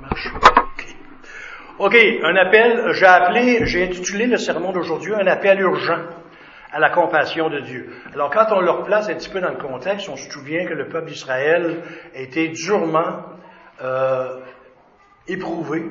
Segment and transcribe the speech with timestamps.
[0.00, 0.28] Marche.
[1.80, 5.98] OK, un appel, j'ai appelé, j'ai intitulé le sermon d'aujourd'hui un appel urgent
[6.72, 7.90] à la compassion de Dieu.
[8.14, 10.74] Alors quand on le replace un petit peu dans le contexte, on se souvient que
[10.74, 11.82] le peuple d'Israël
[12.14, 13.22] a été durement
[13.82, 14.38] euh,
[15.26, 15.90] éprouvé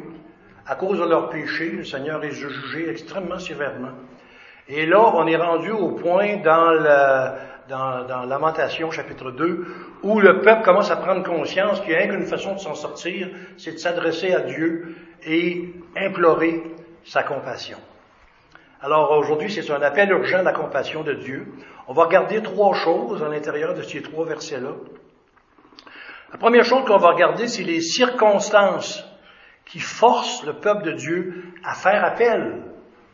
[0.65, 1.71] à cause de leur péché.
[1.71, 3.95] Le Seigneur les a jugés extrêmement sévèrement.
[4.69, 7.35] Et là, on est rendu au point dans, la,
[7.69, 9.65] dans, dans Lamentation chapitre 2
[10.03, 13.29] où le peuple commence à prendre conscience qu'il n'y a qu'une façon de s'en sortir,
[13.57, 16.63] c'est de s'adresser à Dieu et implorer
[17.03, 17.77] sa compassion.
[18.81, 21.47] Alors aujourd'hui, c'est un appel urgent à la compassion de Dieu.
[21.87, 24.73] On va regarder trois choses à l'intérieur de ces trois versets-là.
[26.31, 29.03] La première chose qu'on va regarder, c'est les circonstances
[29.65, 32.61] qui forcent le peuple de Dieu à faire appel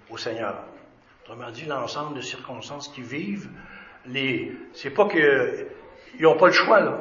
[0.10, 0.56] au Seigneur.
[1.24, 3.50] Autrement dit, l'ensemble de circonstances qui vivent,
[4.08, 5.68] les, c'est pas qu'ils
[6.20, 7.00] n'ont pas le choix, là.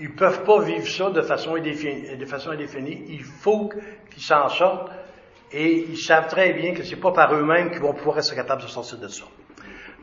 [0.00, 2.16] Ils peuvent pas vivre ça de façon indéfinie.
[2.16, 3.04] De façon indéfinie.
[3.08, 3.70] Il faut
[4.10, 4.90] qu'ils s'en sortent
[5.52, 8.62] et ils savent très bien que c'est pas par eux-mêmes qu'ils vont pouvoir être capables
[8.62, 9.24] de sortir de ça.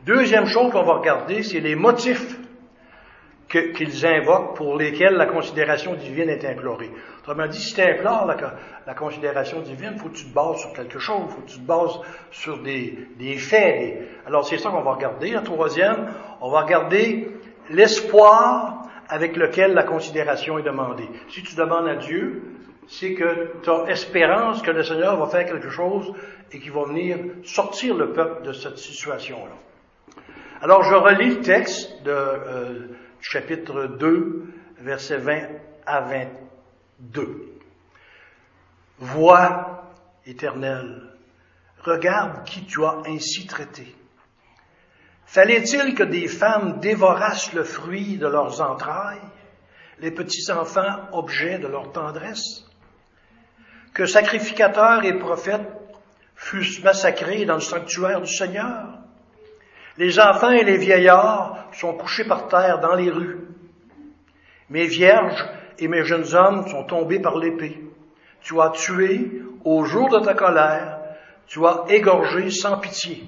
[0.06, 2.38] Deuxième chose qu'on va regarder, c'est les motifs
[3.50, 6.90] qu'ils invoquent pour lesquels la considération divine est implorée.
[7.20, 8.26] Autrement dit, si tu implores
[8.86, 11.66] la, considération divine, faut que tu te bases sur quelque chose, faut que tu te
[11.66, 14.08] bases sur des, des faits.
[14.26, 15.32] Alors c'est ça qu'on va regarder.
[15.32, 16.08] La troisième,
[16.40, 17.28] on va regarder
[17.70, 21.08] l'espoir avec lequel la considération est demandée.
[21.28, 22.42] Si tu demandes à Dieu,
[22.86, 26.12] c'est que tu as espérance que le Seigneur va faire quelque chose
[26.52, 29.56] et qu'il va venir sortir le peuple de cette situation-là.
[30.62, 32.88] Alors je relis le texte de euh,
[33.20, 34.44] chapitre 2,
[34.78, 35.48] versets 20
[35.86, 37.54] à 22.
[38.98, 39.92] Vois,
[40.26, 41.02] éternel,
[41.82, 43.94] regarde qui tu as ainsi traité.
[45.26, 49.20] Fallait-il que des femmes dévorassent le fruit de leurs entrailles,
[50.00, 52.64] les petits-enfants objets de leur tendresse?
[53.94, 55.68] Que sacrificateurs et prophètes
[56.34, 58.89] fussent massacrés dans le sanctuaire du Seigneur?
[60.00, 63.46] Les enfants et les vieillards sont couchés par terre dans les rues.
[64.70, 65.44] Mes vierges
[65.78, 67.84] et mes jeunes hommes sont tombés par l'épée.
[68.40, 71.00] Tu as tué au jour de ta colère,
[71.46, 73.24] tu as égorgé sans pitié.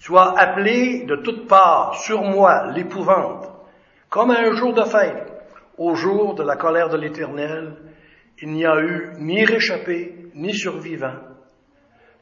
[0.00, 3.50] Tu as appelé de toutes parts sur moi l'épouvante,
[4.08, 5.30] comme à un jour de fête,
[5.76, 7.76] au jour de la colère de l'Éternel.
[8.40, 11.18] Il n'y a eu ni réchappé, ni survivant.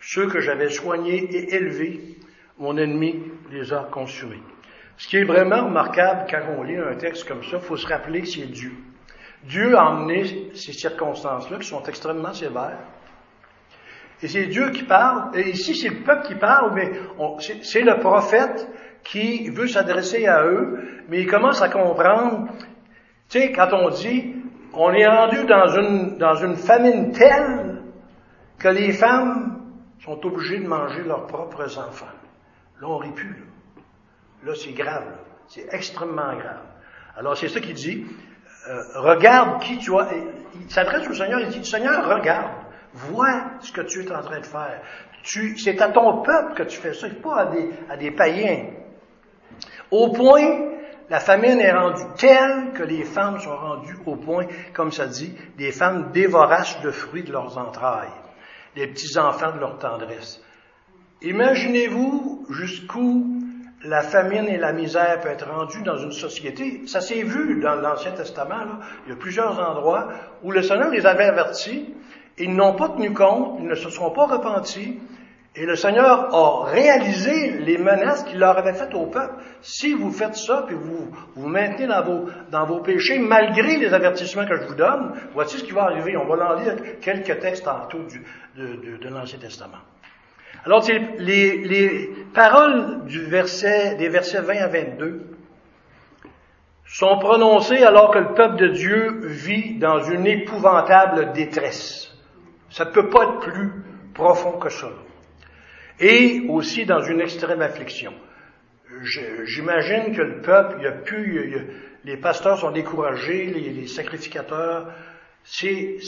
[0.00, 2.16] Ceux que j'avais soignés et élevés,
[2.60, 4.43] mon ennemi les a consumés.
[4.97, 7.87] Ce qui est vraiment remarquable quand on lit un texte comme ça, il faut se
[7.87, 8.72] rappeler que c'est Dieu.
[9.44, 12.78] Dieu a emmené ces circonstances-là qui sont extrêmement sévères
[14.22, 15.37] et c'est Dieu qui parle.
[15.37, 16.93] Et ici, c'est le peuple qui parle, mais
[17.62, 18.69] c'est le prophète
[19.03, 20.78] qui veut s'adresser à eux,
[21.09, 22.49] mais il commence à comprendre.
[23.31, 24.34] Tu sais, quand on dit,
[24.75, 27.82] on est rendu dans une, dans une famine telle
[28.59, 29.59] que les femmes
[30.04, 32.06] sont obligées de manger leurs propres enfants.
[32.80, 33.44] Là, on rit plus.
[34.44, 35.04] Là, c'est grave.
[35.48, 36.64] C'est extrêmement grave.
[37.16, 38.06] Alors, c'est ça qu'il dit.
[38.68, 40.08] Euh, regarde qui tu as.
[40.54, 42.52] Il s'adresse au Seigneur, il dit, Seigneur, regarde.
[42.92, 44.82] Vois ce que tu es en train de faire.
[45.22, 48.66] c'est à ton peuple que tu fais ça, pas à des, à des païens.
[49.90, 50.70] Au point,
[51.08, 55.36] la famine est rendue telle que les femmes sont rendues au point, comme ça dit,
[55.56, 58.12] des femmes dévorassent le fruit de leurs entrailles,
[58.76, 60.40] les petits-enfants de leur tendresse.
[61.22, 63.26] Imaginez-vous jusqu'où
[63.84, 66.82] la famine et la misère peuvent être rendues dans une société.
[66.86, 68.64] Ça s'est vu dans l'Ancien Testament.
[68.64, 68.81] Là.
[69.06, 70.08] Il y a plusieurs endroits
[70.42, 71.94] où le Seigneur les avait avertis
[72.41, 74.98] ils n'ont pas tenu compte, ils ne se sont pas repentis,
[75.56, 79.34] et le Seigneur a réalisé les menaces qu'il leur avait faites au peuple.
[79.60, 84.56] Si vous faites ça, puis vous vous maintenez dans vos, péchés, malgré les avertissements que
[84.56, 86.16] je vous donne, voici ce qui va arriver.
[86.16, 88.06] On va en lire quelques textes en tout
[88.56, 89.78] de, l'Ancien Testament.
[90.65, 90.87] Alors,
[91.19, 95.26] les, les paroles des versets 20 à 22
[96.87, 102.12] sont prononcées alors que le peuple de Dieu vit dans une épouvantable détresse.
[102.70, 103.70] Ça ne peut pas être plus
[104.12, 104.90] profond que ça.
[105.99, 108.12] Et aussi dans une extrême affliction.
[109.44, 111.61] J'imagine que le peuple, il a
[112.05, 114.88] les pasteurs sont découragés, les, sacrificateurs,
[115.44, 115.99] c'est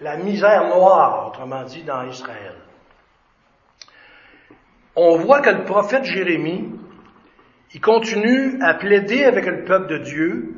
[0.00, 2.54] la misère noire, autrement dit, dans Israël.
[4.96, 6.70] On voit que le prophète Jérémie,
[7.74, 10.54] il continue à plaider avec le peuple de Dieu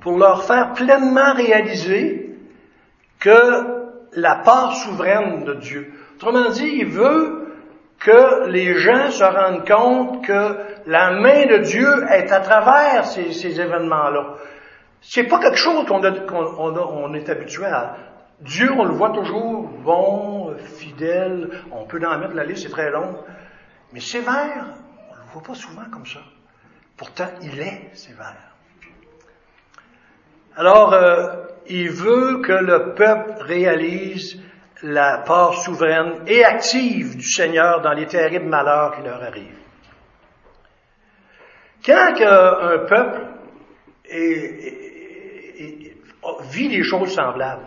[0.00, 2.36] pour leur faire pleinement réaliser
[3.20, 3.78] que
[4.14, 5.92] la part souveraine de Dieu.
[6.16, 7.48] Autrement dit, il veut
[8.00, 13.60] que les gens se rendent compte que la main de Dieu est à travers ces,
[13.60, 14.34] événements-là.
[15.00, 17.96] C'est pas quelque chose qu'on on est habitué à.
[18.40, 22.90] Dieu, on le voit toujours bon, fidèle, on peut en mettre la liste, c'est très
[22.90, 23.16] long,
[23.92, 24.66] mais sévère,
[25.10, 26.20] on le voit pas souvent comme ça.
[26.96, 28.36] Pourtant, il est sévère.
[30.56, 34.40] Alors, euh, il veut que le peuple réalise
[34.82, 39.58] la part souveraine et active du Seigneur dans les terribles malheurs qui leur arrivent.
[41.84, 43.26] Quand un peuple
[46.50, 47.66] vit des choses semblables,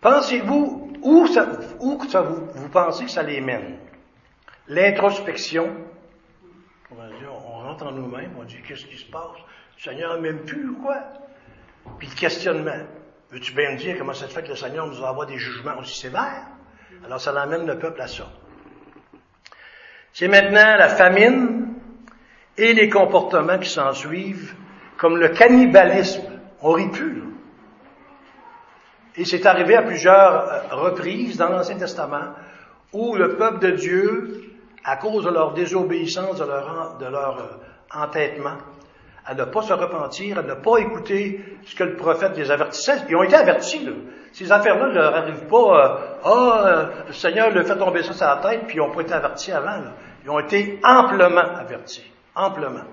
[0.00, 3.78] pensez-vous où, vous, pensez que ça les mène?
[4.68, 5.70] L'introspection,
[6.90, 9.36] on rentre en nous-mêmes, on dit qu'est-ce qui se passe?
[9.76, 10.96] Le Seigneur m'aime plus ou quoi?
[11.98, 12.86] Puis le questionnement.
[13.30, 15.98] Veux-tu bien me dire comment ça fait que le Seigneur nous envoie des jugements aussi
[15.98, 16.46] sévères?
[17.04, 18.26] Alors ça l'amène le peuple à ça.
[20.12, 21.74] C'est maintenant la famine
[22.56, 24.54] et les comportements qui s'en suivent,
[24.96, 26.22] comme le cannibalisme.
[26.62, 27.24] On rit plus.
[29.16, 32.32] Et c'est arrivé à plusieurs euh, reprises dans l'Ancien Testament
[32.92, 34.53] où le peuple de Dieu,
[34.84, 38.58] à cause de leur désobéissance, de leur, de leur euh, entêtement,
[39.24, 42.98] à ne pas se repentir, à ne pas écouter ce que le prophète les avertissait.
[43.08, 43.92] Ils ont été avertis, là.
[44.32, 48.12] Ces affaires-là ne leur arrivent pas, euh, ah, euh, le Seigneur le fait tomber ça
[48.12, 49.78] sur la tête, puis ils n'ont pas été avertis avant.
[49.78, 49.92] Là.
[50.24, 52.10] Ils ont été amplement avertis.
[52.34, 52.84] Amplement.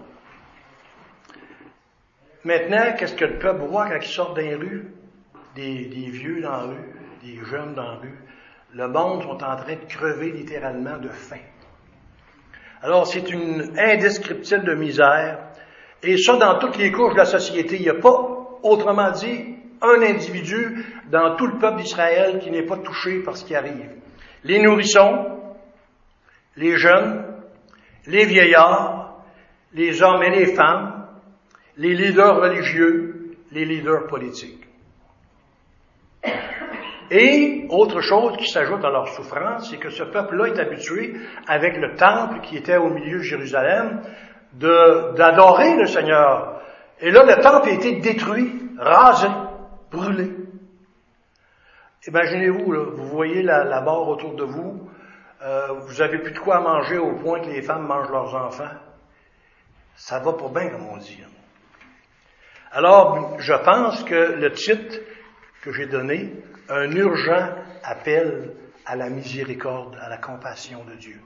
[2.43, 4.93] Maintenant, qu'est-ce que le peuple voit quand ils sortent les rues?
[5.55, 8.19] Des, des vieux dans la rue, des jeunes dans la rue.
[8.73, 11.41] Le monde sont en train de crever littéralement de faim.
[12.83, 15.37] Alors, c'est une indescriptible de misère
[16.03, 19.55] et ça, dans toutes les couches de la société, il n'y a pas, autrement dit,
[19.81, 23.91] un individu dans tout le peuple d'Israël qui n'est pas touché par ce qui arrive.
[24.43, 25.37] Les nourrissons,
[26.57, 27.25] les jeunes,
[28.07, 29.23] les vieillards,
[29.73, 31.07] les hommes et les femmes,
[31.77, 34.67] les leaders religieux, les leaders politiques.
[37.13, 41.13] Et autre chose qui s'ajoute à leur souffrance, c'est que ce peuple-là est habitué
[41.45, 44.01] avec le temple qui était au milieu de Jérusalem
[44.53, 46.61] d'adorer le Seigneur.
[47.01, 49.27] Et là, le temple a été détruit, rasé,
[49.91, 50.31] brûlé.
[52.07, 54.89] Imaginez-vous, vous voyez la, la barre autour de vous,
[55.41, 58.71] euh, vous avez plus de quoi manger au point que les femmes mangent leurs enfants.
[59.95, 61.19] Ça va pour bien, comme on dit.
[62.71, 64.97] Alors, je pense que le titre
[65.61, 66.31] que j'ai donné,
[66.69, 67.49] un urgent
[67.83, 68.53] appel
[68.85, 71.19] à la miséricorde, à la compassion de Dieu.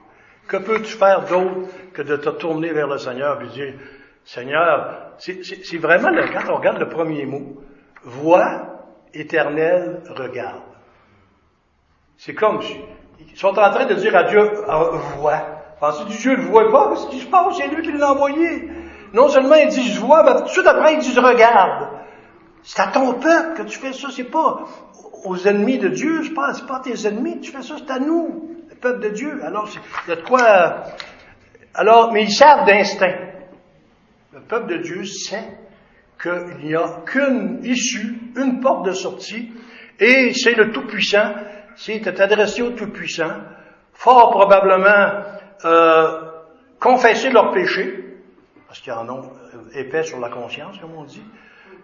[0.48, 3.74] Que peux-tu faire d'autre que de te tourner vers le Seigneur et dire,
[4.24, 7.62] Seigneur, c'est vraiment le, quand on regarde le premier mot,
[8.04, 10.62] voix éternelle, regarde.
[12.16, 12.76] C'est comme si,
[13.20, 14.50] ils sont en train de dire à Dieu,
[15.18, 15.42] vois.
[15.80, 16.96] Pensez que Dieu ne voit pas?
[16.96, 18.70] Ce qui se passe, c'est lui qui l'a envoyé.
[19.12, 21.88] Non seulement ils disent vois, mais tout de suite après ils disent regarde.
[22.62, 24.64] C'est à ton peuple que tu fais ça, c'est pas
[25.26, 28.56] aux ennemis de Dieu, c'est pas, pas tes ennemis, tu fais ça, c'est à nous
[28.80, 29.44] peuple de Dieu.
[29.44, 29.68] Alors,
[30.06, 30.82] il y a de quoi.
[31.74, 33.16] Alors, mais ils savent d'instinct.
[34.32, 35.44] Le peuple de Dieu sait
[36.20, 39.52] qu'il n'y a qu'une issue, une porte de sortie,
[39.98, 41.34] et c'est le Tout-Puissant.
[41.76, 43.32] C'est adressé au Tout-Puissant.
[43.92, 45.22] Fort probablement
[45.64, 46.22] euh,
[46.80, 48.04] confesser leurs péchés,
[48.66, 49.22] parce qu'il y en euh,
[49.74, 51.24] épais sur la conscience, comme on dit.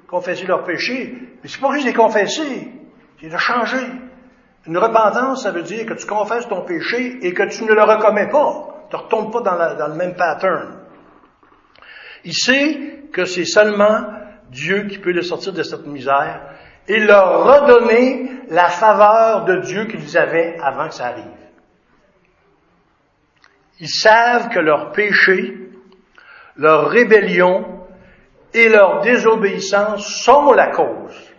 [0.06, 2.70] Confesser leurs péchés, mais c'est pas juste les confesser,
[3.22, 3.86] c'est de changer.
[4.66, 7.82] Une repentance, ça veut dire que tu confesses ton péché et que tu ne le
[7.82, 8.86] recommets pas.
[8.90, 10.80] Tu ne retombes pas dans, le même pattern.
[12.24, 14.06] Il sait que c'est seulement
[14.50, 16.42] Dieu qui peut le sortir de cette misère
[16.88, 21.24] et leur redonner la faveur de Dieu qu'ils avaient avant que ça arrive.
[23.78, 25.70] Ils savent que leur péché,
[26.56, 27.86] leur rébellion
[28.52, 31.31] et leur désobéissance sont la cause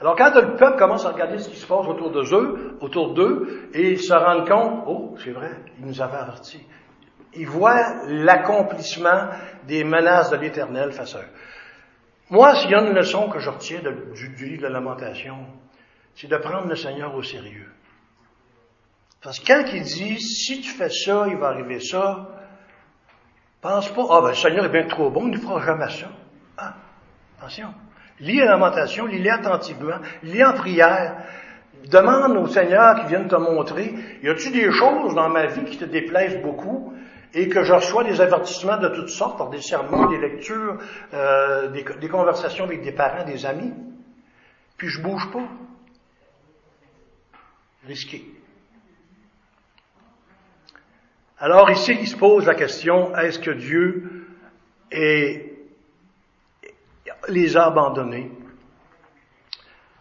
[0.00, 3.68] alors quand le peuple commence à regarder ce qui se passe autour d'eux, autour d'eux,
[3.74, 6.66] et ils se rendent compte, oh, c'est vrai, il nous avait avertis.
[7.34, 9.28] Ils voient l'accomplissement
[9.66, 11.30] des menaces de l'Éternel face à eux.
[12.30, 15.36] Moi, s'il y a une leçon que je retiens du, livre de la lamentation,
[16.14, 17.70] c'est de prendre le Seigneur au sérieux.
[19.22, 22.26] Parce que quand il dit, si tu fais ça, il va arriver ça,
[23.60, 26.08] pense pas, ah ben le Seigneur est bien trop bon, il ne fera jamais ça.
[26.56, 26.74] Ah,
[27.38, 27.74] attention.
[28.20, 31.16] Lis la lamentation, lis-les attentivement, lis en prière.
[31.86, 35.78] Demande au Seigneur qui vienne te montrer, y a-tu des choses dans ma vie qui
[35.78, 36.92] te déplaisent beaucoup
[37.32, 40.78] et que je reçois des avertissements de toutes sortes des sermons, des lectures,
[41.14, 43.72] euh, des, des, conversations avec des parents, des amis,
[44.76, 45.48] puis je bouge pas.
[47.86, 48.24] Risqué.
[51.38, 54.26] Alors ici, il se pose la question, est-ce que Dieu
[54.90, 55.49] est
[57.28, 58.30] les a abandonnés.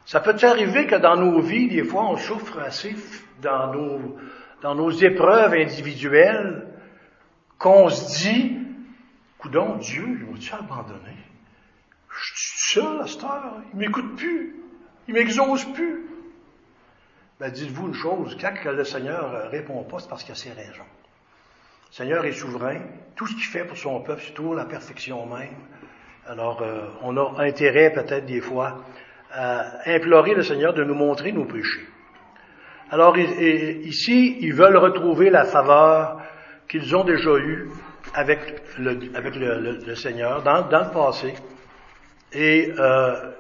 [0.06, 2.96] Ça peut arriver que dans nos vies, des fois, on souffre assez
[3.42, 4.18] dans nos,
[4.62, 6.68] dans nos épreuves individuelles,
[7.60, 8.58] qu'on se dit,
[9.38, 11.16] coudon, Dieu, il m'a-tu abandonné?
[12.10, 14.56] Je suis seul à cette heure, il m'écoute plus,
[15.08, 16.08] il m'exauce plus.
[17.40, 20.84] Ben, dites-vous une chose, quand le Seigneur répond pas, c'est parce qu'il a ses raisons.
[21.90, 22.82] Le Seigneur est souverain,
[23.16, 25.56] tout ce qu'il fait pour son peuple, c'est toujours la perfection même.
[26.32, 28.84] Alors, euh, on a intérêt peut-être des fois
[29.34, 31.88] à implorer le Seigneur de nous montrer nos péchés.
[32.92, 36.22] Alors ici, ils veulent retrouver la faveur
[36.68, 37.72] qu'ils ont déjà eue
[38.14, 41.34] avec le, Seigneur dans, dans, le passé.
[42.34, 43.32] Et euh,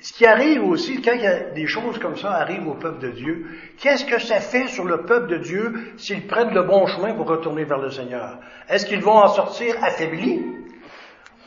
[0.00, 3.06] ce qui arrive aussi, quand il y a des choses comme ça arrivent au peuple
[3.06, 3.46] de Dieu,
[3.78, 7.28] qu'est-ce que ça fait sur le peuple de Dieu s'ils prennent le bon chemin pour
[7.28, 8.40] retourner vers le Seigneur?
[8.68, 10.65] Est-ce qu'ils vont en sortir affaiblis?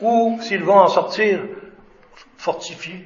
[0.00, 1.40] Ou s'ils vont en sortir
[2.36, 3.04] fortifiés?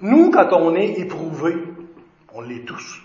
[0.00, 1.62] Nous, quand on est éprouvés,
[2.34, 3.00] on l'est tous.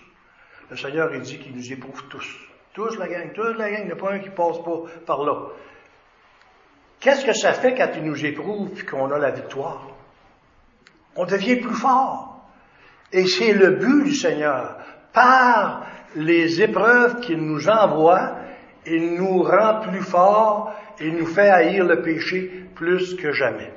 [0.70, 2.26] Le Seigneur, il dit qu'il nous éprouve tous.
[2.74, 5.24] Tous la gang, toute la gang, il n'y a pas un qui passe pas par
[5.24, 5.48] là.
[7.00, 9.88] Qu'est-ce que ça fait quand il nous éprouve et qu'on a la victoire?
[11.16, 12.46] On devient plus fort.
[13.12, 14.78] Et c'est le but du Seigneur.
[15.12, 18.36] Par les épreuves qu'il nous envoie,
[18.86, 23.72] il nous rend plus forts et nous fait haïr le péché plus que jamais.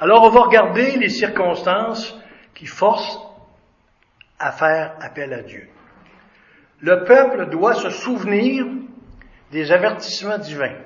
[0.00, 2.16] Alors on va regarder les circonstances
[2.54, 3.20] qui forcent
[4.38, 5.68] à faire appel à Dieu.
[6.80, 8.64] Le peuple doit se souvenir
[9.50, 10.76] des avertissements divins.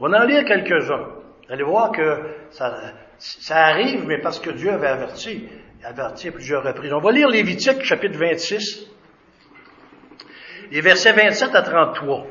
[0.00, 1.06] On va en lire quelques-uns.
[1.46, 2.74] Vous allez voir que ça,
[3.18, 5.48] ça arrive, mais parce que Dieu avait averti,
[5.82, 6.92] averti à plusieurs reprises.
[6.92, 8.86] On va lire Lévitique, chapitre 26,
[10.70, 12.26] les versets 27 à 33.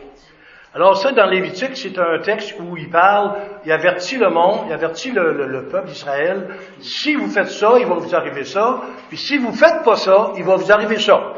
[0.77, 3.33] Alors ça, dans Lévitique, c'est un texte où il parle,
[3.65, 7.95] il avertit le monde, il avertit le, peuple d'Israël, si vous faites ça, il va
[7.95, 11.33] vous arriver ça, puis si vous faites pas ça, il va vous arriver ça.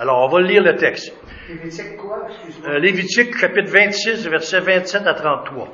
[0.00, 1.14] Alors, on va lire le texte.
[1.48, 2.26] Lévitique quoi,
[2.66, 5.68] euh, Lévitique, chapitre 26, versets 27 à 33.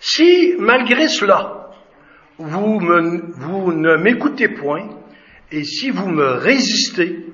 [0.00, 1.68] Si, malgré cela,
[2.38, 4.88] vous, vous ne m'écoutez point,
[5.50, 7.26] et si vous me résistez,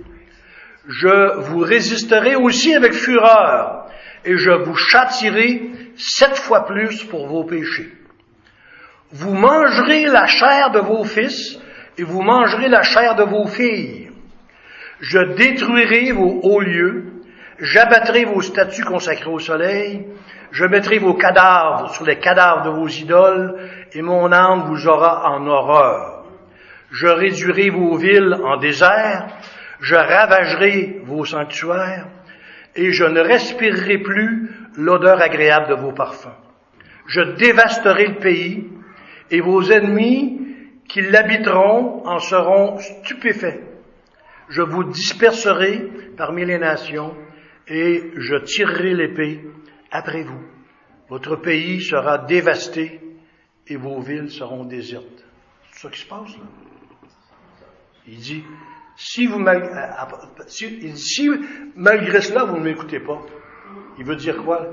[0.88, 3.87] je vous résisterai aussi avec fureur,
[4.24, 7.92] et je vous châtirai sept fois plus pour vos péchés.
[9.10, 11.58] Vous mangerez la chair de vos fils,
[11.96, 14.10] et vous mangerez la chair de vos filles.
[15.00, 17.22] Je détruirai vos hauts lieux,
[17.58, 20.06] j'abattrai vos statues consacrées au soleil,
[20.50, 23.56] je mettrai vos cadavres sur les cadavres de vos idoles,
[23.92, 26.24] et mon âme vous aura en horreur.
[26.90, 29.26] Je réduirai vos villes en désert,
[29.80, 32.06] je ravagerai vos sanctuaires,
[32.78, 36.36] et je ne respirerai plus l'odeur agréable de vos parfums.
[37.06, 38.70] Je dévasterai le pays,
[39.30, 40.40] et vos ennemis
[40.88, 43.60] qui l'habiteront en seront stupéfaits.
[44.48, 47.16] Je vous disperserai parmi les nations,
[47.66, 49.40] et je tirerai l'épée
[49.90, 50.42] après vous.
[51.08, 53.00] Votre pays sera dévasté
[53.66, 55.24] et vos villes seront désertes.
[55.72, 56.44] C'est ça qui se passe là?
[58.06, 58.44] Il dit,
[59.00, 59.44] si vous
[60.48, 61.30] si,
[61.76, 63.20] malgré cela vous ne m'écoutez pas,
[63.96, 64.66] il veut dire quoi?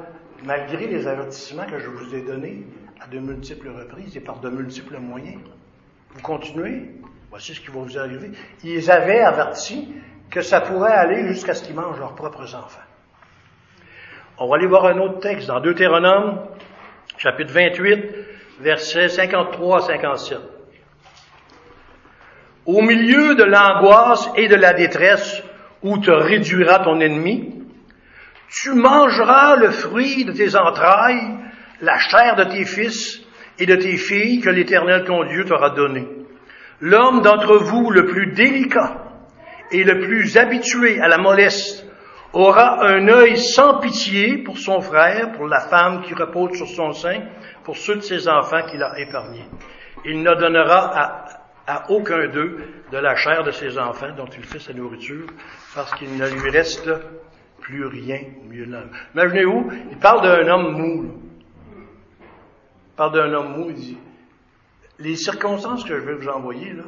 [0.44, 2.66] Malgré les avertissements que je vous ai donnés
[3.00, 5.42] à de multiples reprises et par de multiples moyens,
[6.10, 6.90] vous continuez?
[7.30, 8.32] Voici ce qui va vous arriver.
[8.64, 9.94] Ils avaient averti
[10.32, 12.80] que ça pourrait aller jusqu'à ce qu'ils mangent leurs propres enfants.
[14.40, 16.48] On va aller voir un autre texte dans Deutéronome,
[17.18, 18.06] chapitre 28,
[18.60, 20.55] versets 53 à 57.
[22.66, 25.44] Au milieu de l'angoisse et de la détresse
[25.84, 27.54] où te réduira ton ennemi,
[28.50, 31.38] tu mangeras le fruit de tes entrailles,
[31.82, 33.22] la chair de tes fils
[33.60, 36.08] et de tes filles que l'Éternel ton Dieu t'aura donné.
[36.82, 38.98] L'homme d'entre vous le plus délicat
[39.72, 41.86] et le plus habitué à la mollesse
[42.34, 46.92] aura un œil sans pitié pour son frère, pour la femme qui repose sur son
[46.92, 47.22] sein,
[47.64, 49.48] pour ceux de ses enfants qu'il a épargnés.
[50.04, 51.25] Il ne donnera à,
[51.90, 52.58] aucun d'eux
[52.92, 55.28] de la chair de ses enfants dont il fait sa nourriture,
[55.74, 56.90] parce qu'il ne lui reste
[57.60, 58.92] plus rien au milieu de l'homme.
[59.14, 61.22] Imaginez-vous, il parle d'un homme mou.
[62.20, 63.98] Il parle d'un homme mou, il dit,
[65.00, 66.84] les circonstances que je vais vous envoyer, là,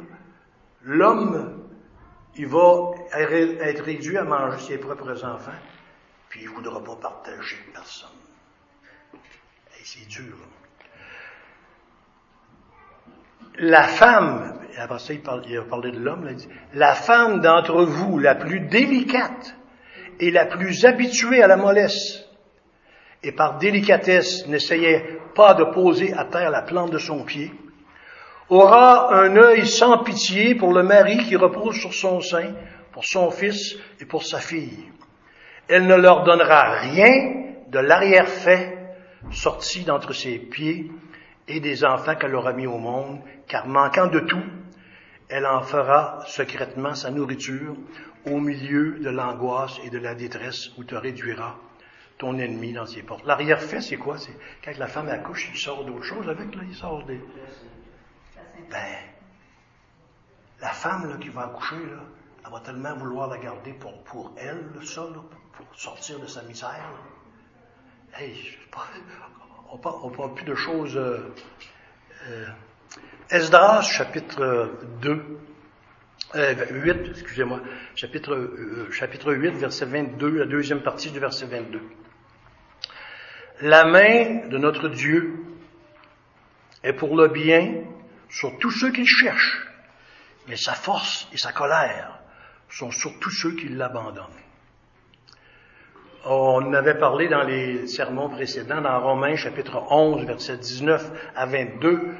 [0.82, 1.66] l'homme
[2.38, 5.50] il va être réduit à manger ses propres enfants,
[6.28, 8.08] puis il ne voudra pas partager personne.
[9.14, 10.36] Et c'est dur.
[13.58, 16.28] La femme, il, de l'homme,
[16.74, 19.54] la femme d'entre vous, la plus délicate
[20.20, 22.24] et la plus habituée à la mollesse,
[23.22, 27.52] et par délicatesse n'essayait pas de poser à terre la plante de son pied,
[28.48, 32.54] aura un œil sans pitié pour le mari qui repose sur son sein,
[32.92, 34.90] pour son fils et pour sa fille.
[35.68, 38.78] Elle ne leur donnera rien de l'arrière-fait
[39.30, 40.90] sorti d'entre ses pieds
[41.46, 44.42] et des enfants qu'elle aura mis au monde, car manquant de tout,
[45.28, 47.76] elle en fera secrètement sa nourriture
[48.26, 51.56] au milieu de l'angoisse et de la détresse où te réduira
[52.18, 53.24] ton ennemi dans ses portes.
[53.24, 54.18] L'arrière-fait, c'est quoi?
[54.18, 57.20] C'est quand la femme accouche, il sort d'autre chose avec, là, il sort des...
[58.70, 58.96] Ben,
[60.60, 62.02] la femme, là, qui va accoucher, là,
[62.44, 66.90] elle va tellement vouloir la garder pour, elle, ça, là, pour sortir de sa misère,
[68.14, 68.58] Hey,
[69.70, 70.96] on ne parle, plus de choses...
[70.96, 71.32] Euh,
[72.26, 72.46] euh,
[73.30, 75.22] Esdras, chapitre 2,
[76.34, 77.60] euh, 8, excusez-moi,
[77.94, 81.78] chapitre, euh, chapitre 8, verset 22, la deuxième partie du verset 22.
[83.60, 85.44] La main de notre Dieu
[86.82, 87.82] est pour le bien
[88.30, 89.68] sur tous ceux qui le cherchent,
[90.48, 92.20] mais sa force et sa colère
[92.70, 94.24] sont sur tous ceux qui l'abandonnent.
[96.24, 102.14] On avait parlé dans les sermons précédents, dans Romains chapitre 11, verset 19 à 22.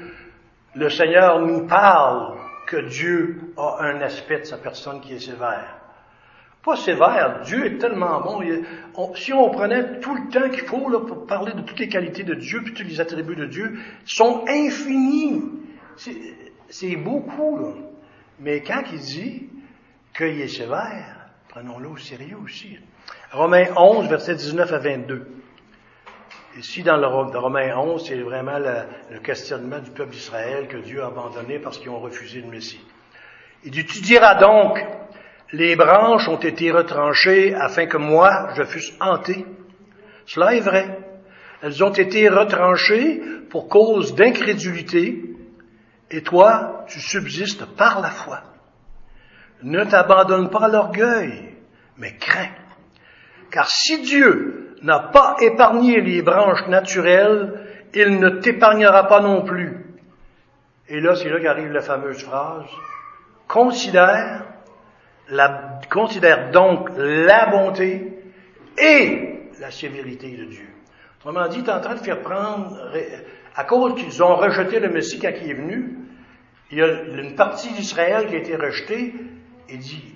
[0.75, 5.77] Le Seigneur nous parle que Dieu a un aspect de sa personne qui est sévère.
[6.63, 8.41] Pas sévère, Dieu est tellement bon.
[9.15, 12.23] si on prenait tout le temps qu'il faut là, pour parler de toutes les qualités
[12.23, 15.41] de Dieu, puis tous les attributs de Dieu, sont infinis.
[16.67, 17.73] C'est beaucoup, là.
[18.39, 19.49] Mais quand il dit
[20.15, 22.77] qu'il est sévère, prenons-le au sérieux aussi.
[23.31, 25.27] Romains 11, verset 19 à 22.
[26.57, 31.07] Ici, dans le Romains 11, c'est vraiment le, questionnement du peuple d'Israël que Dieu a
[31.07, 32.81] abandonné parce qu'ils ont refusé le Messie.
[33.63, 34.83] Il dit, tu diras donc,
[35.51, 39.45] les branches ont été retranchées afin que moi, je fusse hanté.
[40.25, 40.97] Cela est vrai.
[41.61, 45.23] Elles ont été retranchées pour cause d'incrédulité,
[46.09, 48.41] et toi, tu subsistes par la foi.
[49.61, 51.55] Ne t'abandonne pas à l'orgueil,
[51.97, 52.55] mais crains.
[53.51, 59.85] Car si Dieu n'a pas épargné les branches naturelles, il ne t'épargnera pas non plus.
[60.87, 62.65] Et là, c'est là qu'arrive la fameuse phrase.
[63.47, 64.45] Considère
[65.89, 68.13] considère donc la bonté
[68.77, 70.67] et la sévérité de Dieu.
[71.19, 72.75] Autrement dit, tu en train de faire prendre,
[73.55, 75.97] à cause qu'ils ont rejeté le Messie quand il est venu,
[76.71, 79.13] il y a une partie d'Israël qui a été rejetée
[79.67, 80.15] et dit,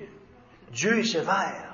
[0.72, 1.73] Dieu est sévère.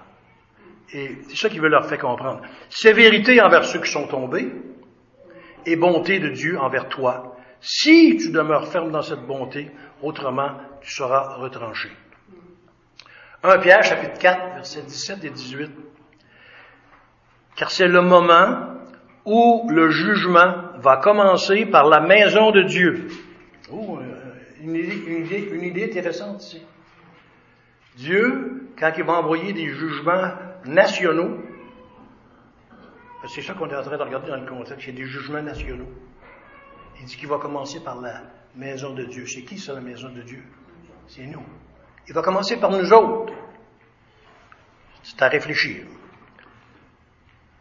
[0.93, 2.41] Et c'est ça qu'il veut leur faire comprendre.
[2.69, 4.51] Sévérité envers ceux qui sont tombés
[5.65, 7.35] et bonté de Dieu envers toi.
[7.61, 9.69] Si tu demeures ferme dans cette bonté,
[10.01, 11.89] autrement tu seras retranché.
[13.43, 15.71] 1 Pierre chapitre 4, versets 17 et 18.
[17.55, 18.79] Car c'est le moment
[19.25, 23.07] où le jugement va commencer par la maison de Dieu.
[23.71, 24.29] Oh, euh,
[24.61, 26.61] une idée, une idée intéressante ici.
[27.95, 30.31] Dieu, quand il va envoyer des jugements
[30.65, 31.39] nationaux,
[33.27, 35.07] c'est ça qu'on est en train de regarder dans le contexte, il y a des
[35.07, 35.89] jugements nationaux.
[36.99, 38.21] Il dit qu'il va commencer par la
[38.55, 39.25] maison de Dieu.
[39.25, 40.43] C'est qui ça, la maison de Dieu?
[41.07, 41.43] C'est nous.
[42.07, 43.33] Il va commencer par nous autres.
[45.03, 45.85] C'est à réfléchir.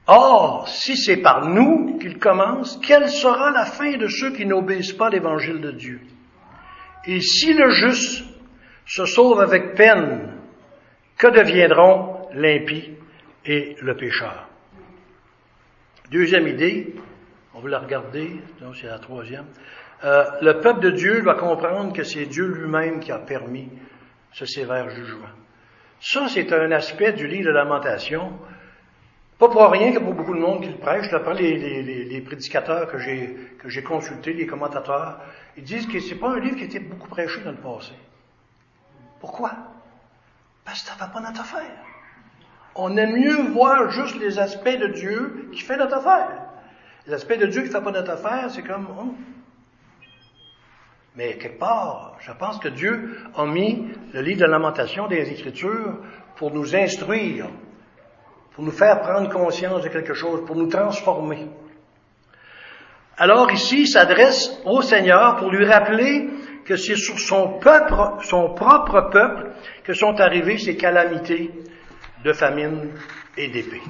[0.06, 4.94] Or, si c'est par nous qu'il commence, quelle sera la fin de ceux qui n'obéissent
[4.94, 6.00] pas l'évangile de Dieu?
[7.04, 8.24] Et si le juste
[8.86, 10.34] se sauve avec peine,
[11.16, 12.96] que deviendront l'impie
[13.44, 14.48] et le pécheur?
[16.10, 16.94] Deuxième idée,
[17.54, 19.46] on va la regarder, donc c'est la troisième.
[20.04, 23.68] Euh, le peuple de Dieu doit comprendre que c'est Dieu lui-même qui a permis
[24.32, 25.28] ce sévère jugement.
[26.00, 28.38] Ça, c'est un aspect du livre de lamentation.
[29.38, 31.10] Pas pour rien y a beaucoup de monde qui le prêche.
[31.10, 35.20] D'après les, les, prédicateurs que j'ai, que consultés, les commentateurs,
[35.56, 37.92] ils disent que c'est pas un livre qui a été beaucoup prêché dans le passé.
[39.20, 39.52] Pourquoi?
[40.64, 41.87] Parce que ça fait pas notre affaire.
[42.80, 46.30] On aime mieux voir juste les aspects de Dieu qui fait notre affaire.
[47.08, 49.14] Les aspects de Dieu qui ne fait pas notre affaire, c'est comme, oh,
[51.16, 55.98] mais quelque part, je pense que Dieu a mis le livre de lamentation des Écritures
[56.36, 57.48] pour nous instruire,
[58.52, 61.48] pour nous faire prendre conscience de quelque chose, pour nous transformer.
[63.16, 66.30] Alors ici, il s'adresse au Seigneur pour lui rappeler
[66.64, 69.50] que c'est sur son peuple, son propre peuple,
[69.82, 71.50] que sont arrivées ces calamités
[72.24, 72.90] de famine
[73.36, 73.82] et d'épée.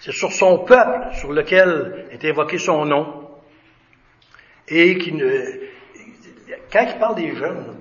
[0.00, 3.30] C'est sur son peuple sur lequel est évoqué son nom
[4.68, 5.28] et qui ne,
[6.70, 7.76] quand ils parlent des jeunes,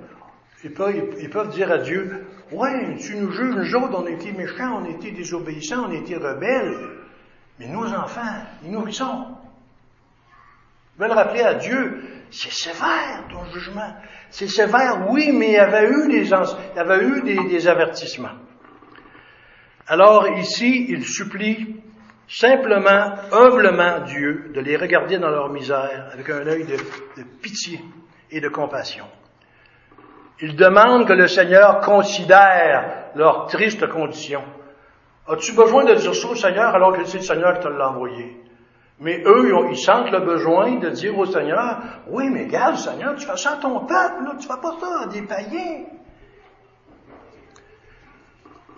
[0.64, 4.82] ils peuvent, dire à Dieu, ouais, tu nous juges, nous autres, on a été méchants,
[4.82, 6.76] on a été désobéissants, on a été rebelles,
[7.60, 8.22] mais nos enfants,
[8.64, 9.26] ils nourrissons.
[10.98, 13.94] Ils veulent rappeler à Dieu, c'est sévère ton jugement.
[14.32, 18.36] C'est sévère, oui, mais il y avait eu des avertissements.
[19.88, 21.82] Alors ici, il supplie
[22.28, 27.80] simplement, humblement Dieu de les regarder dans leur misère avec un œil de, de pitié
[28.32, 29.06] et de compassion.
[30.42, 34.44] Il demande que le Seigneur considère leur triste condition.
[35.28, 37.90] As-tu besoin de dire ça au Seigneur alors que c'est le Seigneur qui te l'a
[37.90, 38.47] envoyé?
[39.00, 43.28] Mais eux, ils sentent le besoin de dire au Seigneur, oui, mais regarde, Seigneur, tu
[43.28, 45.86] fais ça à ton peuple, là, tu fais pas ça à des païens.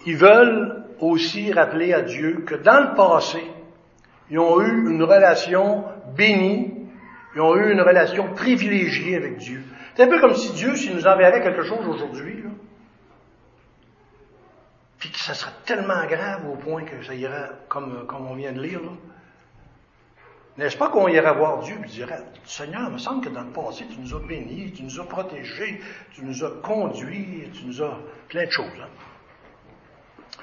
[0.06, 3.44] Ils veulent aussi rappeler à Dieu que dans le passé,
[4.30, 5.86] ils ont eu une relation
[6.18, 6.74] bénie,
[7.36, 9.64] ils ont eu une relation privilégiée avec Dieu.
[9.96, 12.44] C'est un peu comme si Dieu, s'il nous enverrait quelque chose aujourd'hui,
[14.98, 18.52] puis que ça serait tellement grave au point que ça irait comme, comme on vient
[18.52, 18.92] de lire, là.
[20.60, 23.52] N'est-ce pas qu'on irait voir Dieu et dirait, Seigneur, il me semble que dans le
[23.52, 25.80] passé, tu nous as bénis, tu nous as protégés,
[26.14, 28.66] tu nous as conduits, tu nous as plein de choses.
[28.78, 30.42] Hein?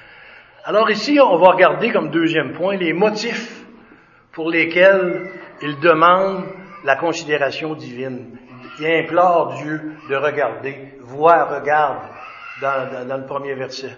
[0.65, 3.63] Alors ici, on va regarder comme deuxième point les motifs
[4.33, 6.47] pour lesquels il demande
[6.83, 8.39] la considération divine.
[8.81, 12.09] Il implore Dieu de regarder, voir, regarde,
[12.63, 13.95] dans, dans le premier verset.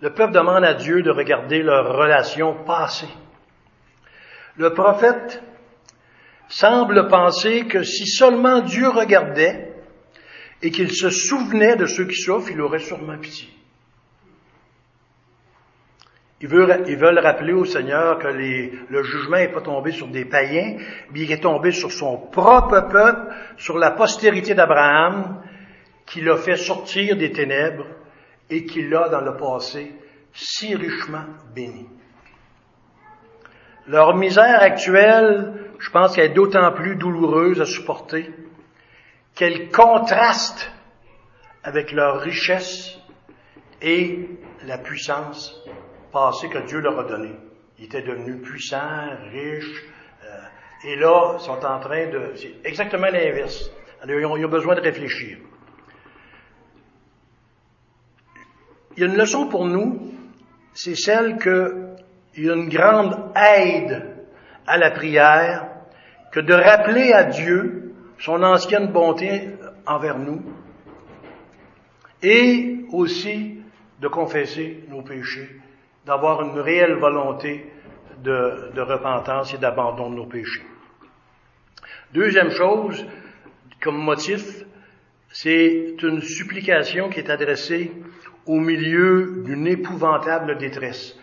[0.00, 3.06] Le peuple demande à Dieu de regarder leur relation passée.
[4.56, 5.42] Le prophète
[6.48, 9.72] semble penser que si seulement Dieu regardait
[10.62, 13.48] et qu'il se souvenait de ceux qui souffrent, il aurait sûrement pitié.
[16.40, 20.76] Ils veulent, rappeler au Seigneur que le jugement n'est pas tombé sur des païens,
[21.10, 25.42] mais il est tombé sur son propre peuple, sur la postérité d'Abraham,
[26.04, 27.86] qui l'a fait sortir des ténèbres
[28.50, 29.94] et qui l'a, dans le passé,
[30.34, 31.88] si richement béni.
[33.86, 38.30] Leur misère actuelle, je pense qu'elle est d'autant plus douloureuse à supporter
[39.34, 40.70] qu'elle contraste
[41.62, 42.96] avec leur richesse
[43.82, 44.28] et
[44.64, 45.62] la puissance
[46.12, 47.32] passé que Dieu leur a donné.
[47.78, 49.84] Ils étaient devenus puissants, riches,
[50.24, 52.32] euh, et là, ils sont en train de...
[52.36, 53.70] C'est exactement l'inverse.
[54.06, 55.38] ils ont, besoin de réfléchir.
[58.96, 60.12] Il y a une leçon pour nous,
[60.72, 61.36] c'est celle
[62.34, 64.16] qu'il y a une grande aide
[64.66, 65.68] à la prière
[66.32, 69.50] que de rappeler à Dieu son ancienne bonté
[69.86, 70.42] envers nous
[72.22, 73.60] et aussi
[74.00, 75.60] de confesser nos péchés
[76.06, 77.70] d'avoir une réelle volonté
[78.22, 80.62] de, de repentance et d'abandon de nos péchés.
[82.12, 83.06] Deuxième chose,
[83.82, 84.64] comme motif,
[85.30, 87.90] c'est une supplication qui est adressée
[88.46, 91.18] au milieu d'une épouvantable détresse.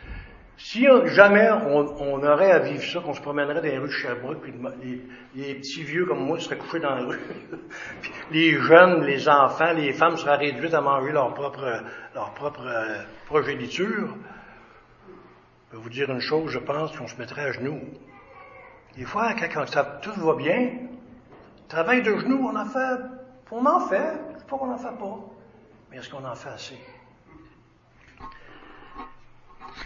[0.58, 4.42] Si jamais on, aurait à vivre ça, qu'on se promènerait dans les rues de Sherbrooke,
[4.42, 4.54] puis
[5.34, 7.20] les, petits vieux comme moi seraient couchés dans la rue,
[8.02, 14.16] puis les jeunes, les enfants, les femmes seraient réduites à manger leur propre, euh, progéniture,
[15.72, 17.80] je vais vous dire une chose, je pense qu'on se mettrait à genoux.
[18.96, 19.66] Des fois, quand
[20.02, 20.70] tout va bien,
[21.70, 23.02] travail de genoux, on en fait,
[23.52, 25.20] on en fait, je sais pas qu'on en fait pas,
[25.90, 26.78] mais est-ce qu'on en fait assez?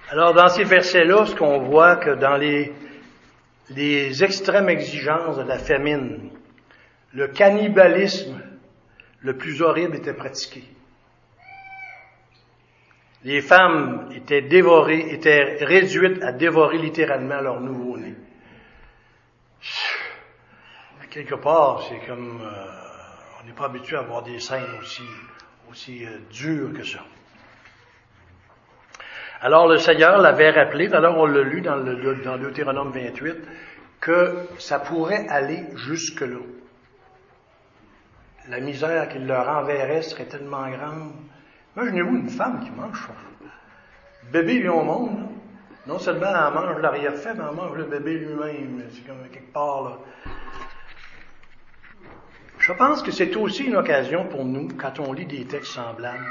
[0.10, 2.72] Alors, dans ces versets-là, ce qu'on voit que dans les,
[3.70, 6.30] les extrêmes exigences de la famine,
[7.14, 8.42] le cannibalisme
[9.22, 10.64] le plus horrible était pratiqué.
[13.24, 18.14] Les femmes étaient dévorées, étaient réduites à dévorer littéralement leur nouveau-né.
[21.10, 22.66] Quelque part, c'est comme, euh,
[23.42, 25.02] on n'est pas habitué à voir des scènes aussi,
[25.72, 27.00] aussi euh, dures que ça.
[29.42, 33.36] Alors le Seigneur l'avait rappelé, alors on l'a lu dans, le, dans Deutéronome 28,
[34.00, 36.40] que ça pourrait aller jusque-là.
[38.50, 41.12] La misère qu'il leur enverrait serait tellement grande
[41.76, 43.10] Imaginez-vous une femme qui mange.
[44.24, 45.28] Le bébé vient au monde,
[45.88, 48.84] non seulement elle mange l'arrière-fait, mais elle mange le bébé lui-même.
[48.92, 49.98] C'est comme quelque part là.
[52.60, 56.26] Je pense que c'est aussi une occasion pour nous, quand on lit des textes semblables,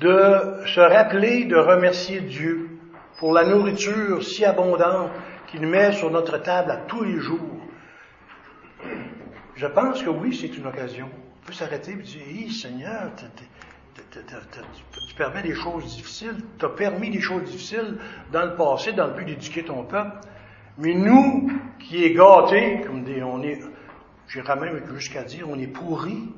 [0.00, 2.68] de se rappeler de remercier Dieu
[3.18, 5.10] pour la nourriture si abondante
[5.46, 7.60] qu'il met sur notre table à tous les jours.
[9.54, 11.08] Je pense que oui, c'est une occasion.
[11.08, 13.10] On peut s'arrêter et dire, Seigneur,
[15.08, 17.96] tu permets des choses difficiles, tu as permis des choses difficiles
[18.32, 20.18] dans le passé, dans le but d'éduquer ton peuple.
[20.78, 23.60] Mais nous, qui est gâtés, comme des, on est,
[24.28, 26.34] j'irais même jusqu'à dire, on est pourris,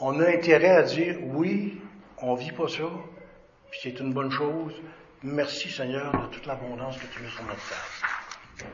[0.00, 1.78] on a intérêt à dire, oui,
[2.18, 2.90] on vit pas ça,
[3.70, 4.74] puis c'est une bonne chose.
[5.22, 8.70] Merci Seigneur de toute l'abondance que tu mets sur notre table.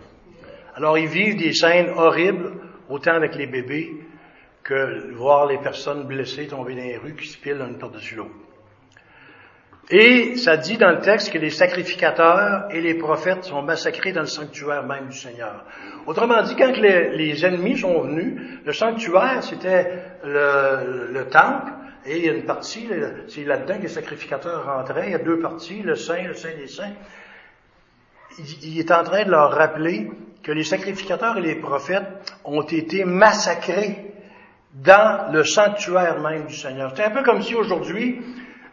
[0.77, 2.53] Alors ils vivent des scènes horribles,
[2.89, 3.93] autant avec les bébés
[4.63, 8.46] que voir les personnes blessées tomber dans les rues qui se pilent l'une par-dessus l'autre.
[9.91, 14.23] Et ça dit dans le texte que les sacrificateurs et les prophètes sont massacrés dans
[14.23, 15.65] le sanctuaire même du Seigneur.
[16.07, 21.73] Autrement dit, quand les, ennemis sont venus, le sanctuaire, c'était le, temple,
[22.05, 22.89] et il y a une partie,
[23.29, 26.57] c'est là-dedans que les sacrificateurs rentraient, il y a deux parties, le Saint, le Saint
[26.57, 26.95] des Saints.
[28.39, 30.11] il est en train de leur rappeler
[30.43, 34.13] que les sacrificateurs et les prophètes ont été massacrés
[34.75, 36.93] dans le sanctuaire même du Seigneur.
[36.95, 38.21] C'est un peu comme si aujourd'hui,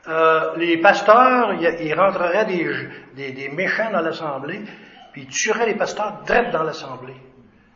[0.07, 4.61] euh, les pasteurs, ils rentreraient des, des, méchants dans l'assemblée,
[5.13, 7.15] puis ils tueraient les pasteurs direct dans l'assemblée.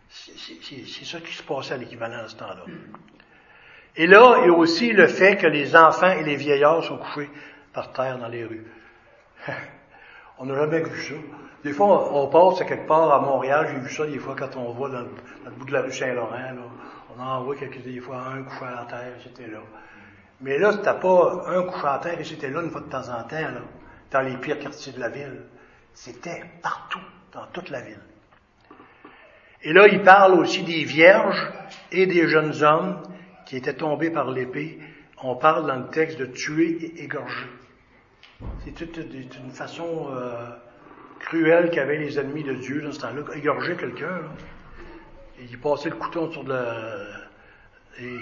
[0.09, 2.63] C'est ça qui se passait à l'équivalent à ce temps-là.
[3.95, 6.97] Et là, il y a aussi le fait que les enfants et les vieillards sont
[6.97, 7.29] couchés
[7.73, 8.67] par terre dans les rues.
[10.37, 11.15] on n'a jamais vu ça.
[11.63, 14.55] Des fois, on, passe à quelque part à Montréal, j'ai vu ça des fois quand
[14.57, 16.37] on voit dans, le bout de la rue Saint-Laurent,
[17.15, 19.59] on en voit quelques des fois un couché à terre, c'était là.
[20.41, 23.09] Mais là, c'était pas un couché à terre et c'était là une fois de temps
[23.09, 23.61] en temps, là,
[24.11, 25.41] dans les pires quartiers de la ville.
[25.93, 27.01] C'était partout,
[27.33, 27.99] dans toute la ville.
[29.63, 31.51] Et là, il parle aussi des vierges
[31.91, 33.01] et des jeunes hommes
[33.45, 34.79] qui étaient tombés par l'épée.
[35.23, 37.47] On parle dans le texte de tuer et égorger.
[38.63, 40.49] C'est une façon euh,
[41.19, 43.23] cruelle qu'avaient les ennemis de Dieu dans ce temps-là.
[43.35, 44.21] Égorger quelqu'un,
[45.39, 46.61] il passait le couteau sur le...
[47.99, 48.17] Et...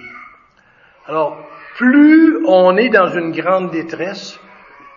[1.08, 1.38] Alors,
[1.76, 4.40] plus on est dans une grande détresse,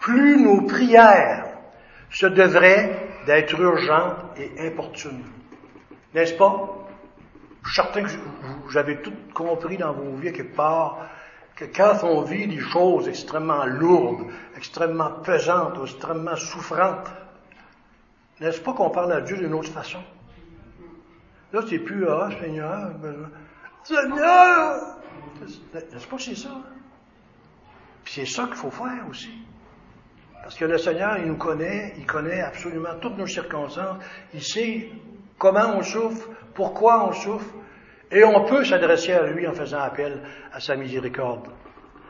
[0.00, 1.46] plus nos prières
[2.10, 5.24] se devraient d'être urgentes et importunes.
[6.14, 6.74] N'est-ce pas?
[7.64, 8.08] Je suis certain que
[8.64, 10.98] vous avez tout compris dans vos vies quelque part
[11.54, 17.10] que quand on vit des choses extrêmement lourdes, extrêmement pesantes, extrêmement souffrantes,
[18.40, 19.98] n'est-ce pas qu'on parle à Dieu d'une autre façon?
[21.52, 22.92] Là, c'est plus, ah, Seigneur,
[23.82, 24.97] Seigneur!
[25.40, 26.62] N'est-ce pas c'est ça?
[28.04, 29.32] Puis c'est ça qu'il faut faire aussi.
[30.42, 34.90] Parce que le Seigneur, il nous connaît, il connaît absolument toutes nos circonstances, il sait
[35.36, 37.52] comment on souffre, pourquoi on souffre,
[38.10, 41.48] et on peut s'adresser à lui en faisant appel à sa miséricorde,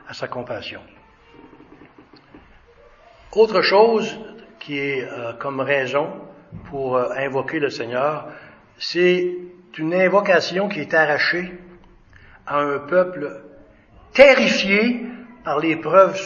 [0.06, 0.80] à sa compassion.
[3.32, 4.18] Autre chose
[4.60, 6.08] qui est euh, comme raison
[6.70, 8.28] pour euh, invoquer le Seigneur,
[8.78, 9.36] c'est
[9.76, 11.58] une invocation qui est arrachée
[12.48, 13.42] à un peuple
[14.12, 15.02] terrifié
[15.44, 16.16] par les preuves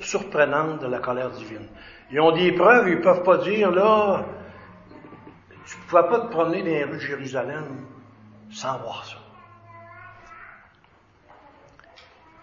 [0.00, 1.66] surprenantes de la colère divine.
[2.10, 4.24] Ils ont des preuves, ils ne peuvent pas dire, là,
[5.66, 7.86] tu ne pouvais pas te promener dans les rues de Jérusalem
[8.50, 9.16] sans voir ça.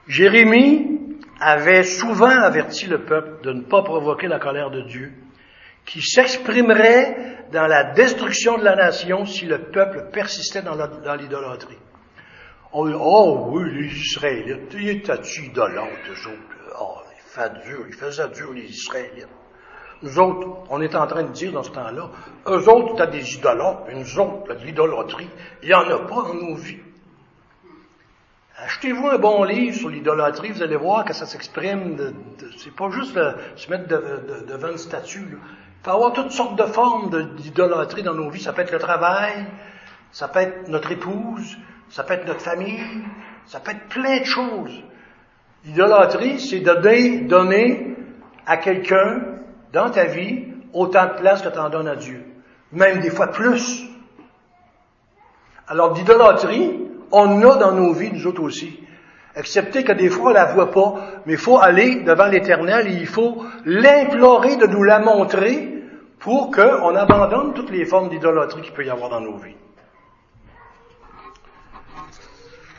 [0.07, 5.13] Jérémie avait souvent averti le peuple de ne pas provoquer la colère de Dieu
[5.85, 11.77] qui s'exprimerait dans la destruction de la nation si le peuple persistait dans l'idolâtrie.
[12.73, 16.75] Oh, oh, oui, les Israélites, ils étaient idolâtres, eux autres.
[16.79, 19.27] Oh, ils faisaient dur, ils faisaient dur, les Israélites.
[20.03, 22.09] Nous autres, on est en train de dire dans ce temps-là,
[22.47, 25.29] eux autres, t'as des idolâtres, nous autres, de l'idolâtrie.
[25.61, 26.79] Il n'y en a pas dans nos vies.
[28.57, 32.13] Achetez-vous un bon livre sur l'idolâtrie, vous allez voir que ça s'exprime de,
[32.57, 33.19] c'est pas juste
[33.55, 35.19] se mettre devant une statue.
[35.19, 38.41] Il peut y avoir toutes sortes de formes d'idolâtrie dans nos vies.
[38.41, 39.47] Ça peut être le travail,
[40.11, 41.57] ça peut être notre épouse,
[41.91, 42.79] ça peut être notre famille,
[43.45, 44.83] ça peut être plein de choses.
[45.65, 47.95] L'idolâtrie, c'est de donner
[48.45, 49.21] à quelqu'un
[49.73, 52.23] dans ta vie autant de place que tu en donnes à Dieu.
[52.71, 53.83] Même des fois plus.
[55.67, 56.79] Alors, d'idolâtrie,
[57.11, 58.79] on a dans nos vies, nous autres aussi.
[59.35, 62.93] Excepté que des fois, on la voit pas, mais il faut aller devant l'Éternel et
[62.93, 65.83] il faut l'implorer de nous la montrer
[66.19, 69.55] pour qu'on abandonne toutes les formes d'idolâtrie qu'il peut y avoir dans nos vies.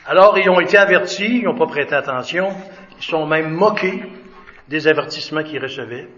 [0.04, 2.48] Alors, ils ont été avertis, ils n'ont pas prêté attention,
[2.98, 4.02] ils sont même moqués
[4.68, 6.08] des avertissements qu'ils recevaient.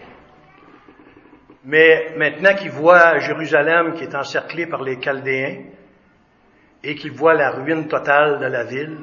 [1.65, 5.65] Mais maintenant qu'ils voient Jérusalem qui est encerclée par les Chaldéens
[6.83, 8.99] et qu'ils voient la ruine totale de la ville,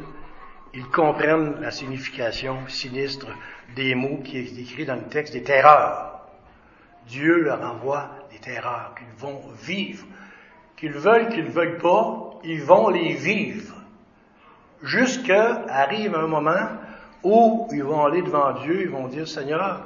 [0.73, 3.27] ils comprennent la signification sinistre
[3.75, 6.21] des mots qui est écrit dans le texte des terreurs.
[7.07, 10.05] Dieu leur envoie des terreurs qu'ils vont vivre.
[10.77, 13.80] Qu'ils veulent, qu'ils ne veulent pas, ils vont les vivre.
[14.83, 16.67] Jusqu'à arrive un moment
[17.23, 19.85] où ils vont aller devant Dieu, ils vont dire, Seigneur,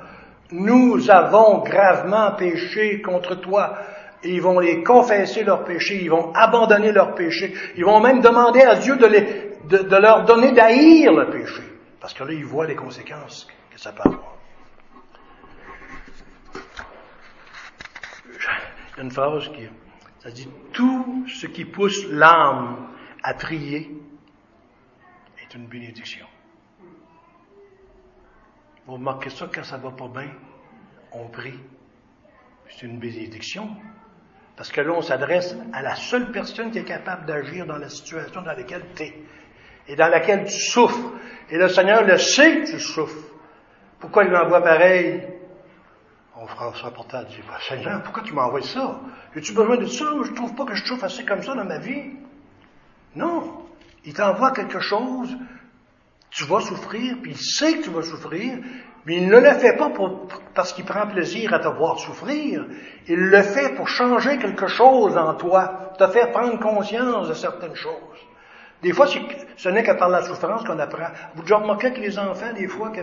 [0.51, 3.77] nous avons gravement péché contre toi.
[4.23, 8.61] Ils vont les confesser leurs péchés, ils vont abandonner leurs péchés, ils vont même demander
[8.61, 11.61] à Dieu de, les, de leur donner d'haïr le péché.
[11.99, 14.35] Parce que là, ils voient les conséquences que ça peut avoir.
[18.33, 19.67] Il y a une phrase qui,
[20.23, 22.87] Ça dit tout ce qui pousse l'âme
[23.23, 23.91] à prier
[25.45, 26.25] est une bénédiction.
[28.85, 30.31] Vous remarquez ça quand ça va pas bien,
[31.11, 31.59] on prie.
[32.69, 33.69] C'est une bénédiction.
[34.55, 37.89] Parce que là, on s'adresse à la seule personne qui est capable d'agir dans la
[37.89, 39.13] situation dans laquelle tu es
[39.87, 41.11] et dans laquelle tu souffres.
[41.49, 43.31] Et le Seigneur le sait que tu souffres.
[43.99, 45.27] Pourquoi il m'envoie pareil?
[46.37, 48.99] On fera ça à dire, bah, Seigneur, pourquoi tu m'envoies ça?
[49.35, 50.05] As-tu besoin de ça?
[50.25, 52.13] Je trouve pas que je souffre assez comme ça dans ma vie.
[53.15, 53.65] Non.
[54.05, 55.35] Il t'envoie quelque chose,
[56.29, 58.57] tu vas souffrir, puis il sait que tu vas souffrir,
[59.05, 62.65] mais il ne le fait pas pour, parce qu'il prend plaisir à te voir souffrir.
[63.07, 67.75] Il le fait pour changer quelque chose en toi, te faire prendre conscience de certaines
[67.75, 67.93] choses.
[68.81, 71.07] Des fois, ce n'est qu'à par la souffrance qu'on apprend.
[71.35, 73.01] Vous déjà remarqué que les enfants, des fois, que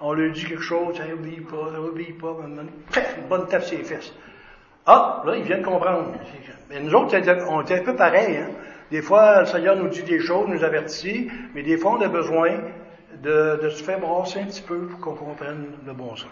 [0.00, 3.78] on leur dit quelque chose, ça n'obéit pas, ça n'obéit pas, une bonne tape sur
[3.78, 4.12] les fesses.
[4.84, 6.12] Ah, là, ils viennent comprendre.
[6.68, 7.16] Mais nous autres,
[7.48, 8.36] on était un peu pareils.
[8.36, 8.48] Hein?
[8.92, 12.08] Des fois, le Seigneur nous dit des choses, nous avertit, mais des fois, on a
[12.08, 12.60] besoin
[13.22, 16.28] de, se faire brasser un petit peu pour qu'on comprenne le bon sens.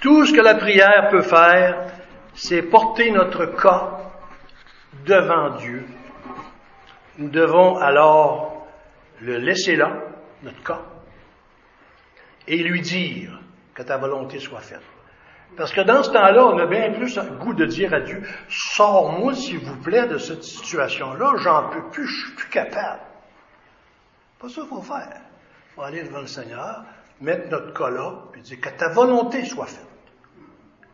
[0.00, 1.92] Tout ce que la prière peut faire,
[2.32, 3.98] c'est porter notre cas
[5.04, 5.84] devant Dieu.
[7.18, 8.66] Nous devons alors
[9.20, 9.92] le laisser là,
[10.42, 10.80] notre cas,
[12.48, 13.38] et lui dire
[13.74, 14.80] que ta volonté soit faite.
[15.56, 18.22] Parce que dans ce temps-là, on a bien plus un goût de dire à Dieu,
[18.48, 23.00] sors-moi s'il vous plaît de cette situation-là, j'en peux plus, je suis plus capable.
[24.38, 25.20] Pas ça qu'il faut faire.
[25.70, 26.84] Il faut aller devant le Seigneur,
[27.20, 29.86] mettre notre cas là, puis dire que ta volonté soit faite.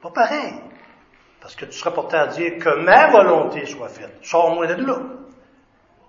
[0.03, 0.55] Pas pareil.
[1.41, 4.19] Parce que tu seras porté à dire que ma volonté soit faite.
[4.23, 4.99] Sors-moi de là.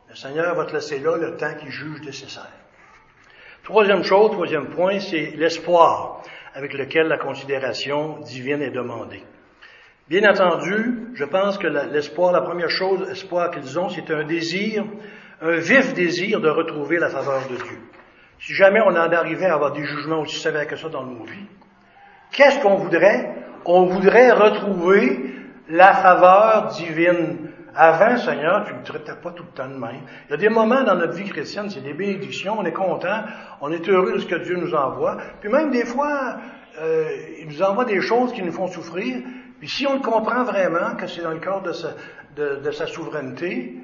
[0.09, 2.51] Le Seigneur va te laisser là le temps qu'il juge nécessaire.
[3.63, 6.21] Troisième chose, troisième point, c'est l'espoir
[6.53, 9.23] avec lequel la considération divine est demandée.
[10.09, 14.85] Bien entendu, je pense que l'espoir, la première chose, l'espoir qu'ils ont, c'est un désir
[15.41, 17.79] un vif désir de retrouver la faveur de Dieu.
[18.39, 21.23] Si jamais on en arrivait à avoir des jugements aussi sévères que ça dans nos
[21.25, 21.47] vies,
[22.31, 23.35] qu'est-ce qu'on voudrait?
[23.65, 25.35] On voudrait retrouver
[25.69, 27.46] la faveur divine.
[27.79, 30.01] Avant, Seigneur, tu ne traitais pas tout le temps de même.
[30.27, 33.23] Il y a des moments dans notre vie chrétienne, c'est des bénédictions, on est content,
[33.61, 35.17] on est heureux de ce que Dieu nous envoie.
[35.41, 36.37] Puis même des fois,
[36.79, 37.07] euh,
[37.39, 39.21] il nous envoie des choses qui nous font souffrir.
[39.59, 41.89] Puis si on comprend vraiment, que c'est dans le cadre de sa,
[42.35, 43.75] de sa souveraineté,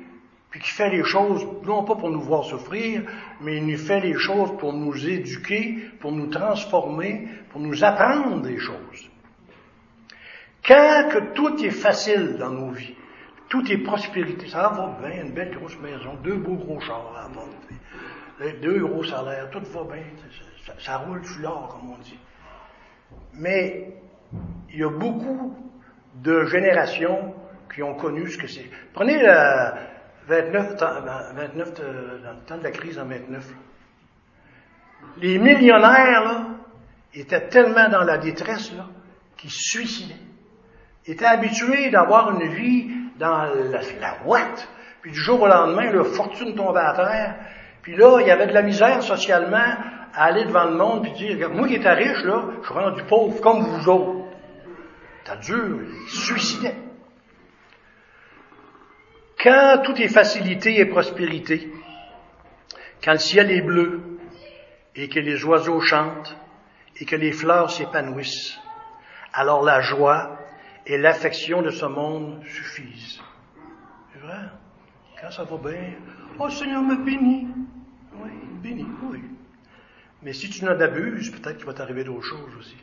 [0.54, 3.02] puis qui fait les choses non pas pour nous voir souffrir,
[3.42, 8.42] mais il nous fait les choses pour nous éduquer, pour nous transformer, pour nous apprendre
[8.42, 9.10] des choses.
[10.64, 12.96] Quand que tout est facile dans nos vies,
[13.54, 17.28] tout est prospérité, ça va bien, une belle grosse maison, deux beaux gros chars à
[17.28, 17.54] vendre,
[18.64, 20.06] deux gros salaires, tout va bien,
[20.80, 22.18] ça, roule sur l'or, comme on dit.
[23.34, 23.94] Mais
[24.72, 25.56] il y a beaucoup
[26.16, 27.36] de générations
[27.72, 28.66] qui ont connu ce que c'est.
[28.92, 29.76] Prenez la,
[30.26, 30.76] 29,
[31.36, 31.74] 29
[32.24, 33.54] dans le temps de la crise en 29.
[35.18, 36.48] Les millionnaires, là,
[37.14, 38.74] étaient tellement dans la détresse,
[39.38, 40.16] qu'ils suicidaient.
[41.06, 44.68] Ils étaient habitués d'avoir une vie dans la, la ouate.
[45.02, 47.36] Puis du jour au lendemain, leur fortune tombait à terre.
[47.82, 49.58] Puis là, il y avait de la misère socialement
[50.14, 53.04] à aller devant le monde puis dire, moi qui étais riche, là, je suis rendu
[53.04, 54.26] pauvre comme vous autres.
[55.26, 56.78] T'as dur, ils se suicidaient.
[59.42, 61.70] Quand tout est facilité et prospérité,
[63.04, 64.20] quand le ciel est bleu
[64.96, 66.38] et que les oiseaux chantent
[67.00, 68.58] et que les fleurs s'épanouissent,
[69.34, 70.38] alors la joie
[70.86, 73.22] et l'affection de ce monde suffisent.
[74.12, 74.50] C'est vrai?
[75.22, 75.94] Quand ça va bien,
[76.40, 77.48] oh Seigneur me bénit.
[78.16, 79.22] Oui, bénit, oui.
[80.22, 82.78] Mais si tu n'en abuses, peut-être qu'il va t'arriver d'autres choses aussi.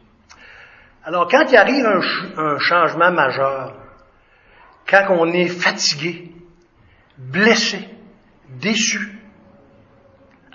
[1.05, 3.75] Alors, quand il arrive un changement majeur,
[4.89, 6.33] quand on est fatigué,
[7.17, 7.89] blessé,
[8.61, 9.21] déçu,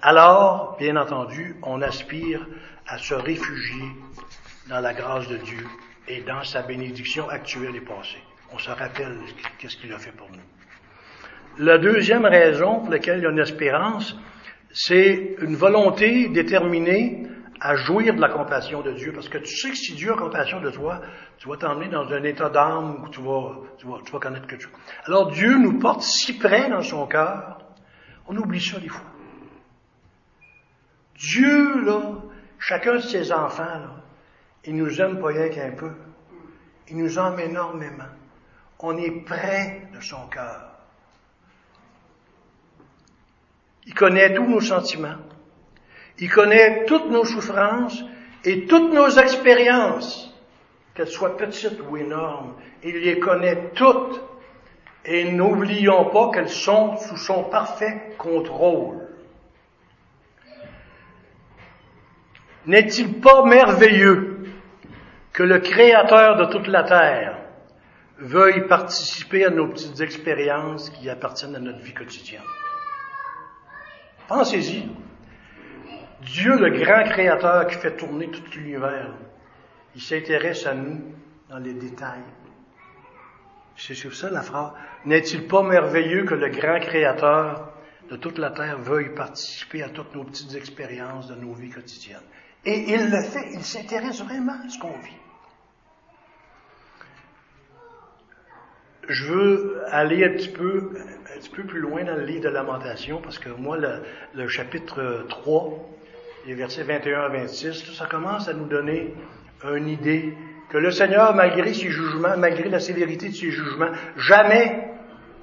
[0.01, 2.45] alors, bien entendu, on aspire
[2.87, 3.85] à se réfugier
[4.69, 5.65] dans la grâce de Dieu
[6.07, 8.21] et dans sa bénédiction actuelle et passée.
[8.51, 9.17] On se rappelle
[9.57, 10.39] qu'est-ce qu'il a fait pour nous.
[11.57, 14.15] La deuxième raison pour laquelle il y a une espérance,
[14.71, 17.23] c'est une volonté déterminée
[17.61, 20.15] à jouir de la compassion de Dieu, parce que tu sais que si Dieu a
[20.15, 21.01] compassion de toi,
[21.37, 24.47] tu vas t'emmener dans un état d'âme où tu vas, tu vas, tu vas connaître
[24.47, 24.67] que Dieu.
[25.05, 27.59] Alors Dieu nous porte si près dans son cœur,
[28.27, 29.05] on oublie ça des fois.
[31.15, 32.01] Dieu, là,
[32.59, 34.04] chacun de ses enfants, là,
[34.67, 35.91] il nous aime pas rien qu'un peu.
[36.89, 38.03] Il nous aime énormément.
[38.79, 40.71] On est près de son cœur.
[43.87, 45.17] Il connaît tous nos sentiments.
[46.19, 48.03] Il connaît toutes nos souffrances
[48.43, 50.31] et toutes nos expériences.
[50.93, 52.53] qu'elles soient petites ou énormes.
[52.83, 54.21] Il les connaît toutes.
[55.03, 59.07] Et n'oublions pas qu'elles sont sous son parfait contrôle.
[62.65, 64.34] N'est-il pas merveilleux
[65.35, 67.37] que le Créateur de toute la terre
[68.19, 72.41] veuille participer à nos petites expériences qui appartiennent à notre vie quotidienne?
[74.29, 74.87] Pensez-y.
[76.21, 79.13] Dieu, le grand Créateur qui fait tourner tout l'univers,
[79.93, 81.01] il s'intéresse à nous
[81.49, 82.23] dans les détails.
[83.75, 84.71] C'est sur ça la phrase.
[85.03, 87.73] N'est-il pas merveilleux que le grand Créateur
[88.09, 92.19] de toute la terre veuille participer à toutes nos petites expériences de nos vies quotidiennes?
[92.63, 95.24] Et il le fait, il s'intéresse vraiment à ce qu'on vit.
[99.07, 100.91] Je veux aller un petit peu,
[101.35, 103.77] un petit peu plus loin dans le livre de Lamentation, parce que moi,
[104.33, 105.89] le, chapitre 3,
[106.47, 109.13] les versets 21 à 26, ça commence à nous donner
[109.63, 110.33] une idée
[110.69, 114.89] que le Seigneur, malgré ses jugements, malgré la sévérité de ses jugements, jamais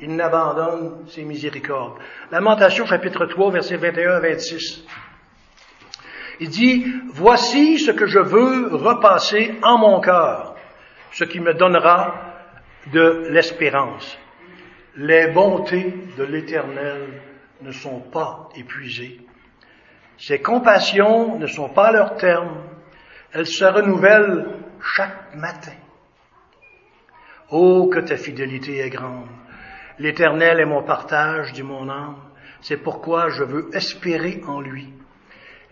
[0.01, 1.99] il n'abandonne ses miséricordes.
[2.33, 4.85] Lamentation chapitre 3, versets 21 à 26.
[6.41, 10.57] Il dit, voici ce que je veux repasser en mon cœur,
[11.13, 12.32] ce qui me donnera
[12.87, 14.19] de l'espérance.
[14.97, 17.09] Les bontés de l'Éternel
[17.63, 19.21] ne sont pas épuisées.
[20.19, 22.63] Ses compassions ne sont pas à leur terme.
[23.33, 24.47] Elles se renouvellent
[24.95, 25.73] chaque matin.
[27.51, 29.29] Oh, que ta fidélité est grande.
[29.99, 32.17] L'Éternel est mon partage, dit mon âme.
[32.61, 34.93] C'est pourquoi je veux espérer en lui.